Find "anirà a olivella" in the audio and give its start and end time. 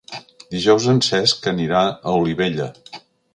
1.53-2.69